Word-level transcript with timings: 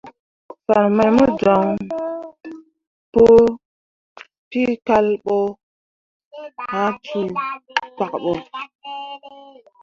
Fan 0.65 0.87
mai 0.95 1.09
mo 1.15 1.25
joŋ 1.39 1.63
pu 3.11 3.23
peecal 4.49 5.07
ɓo 5.23 5.37
ah 6.79 6.91
cuu 7.05 7.27
pkak 7.95 8.13
ɓo. 8.23 8.33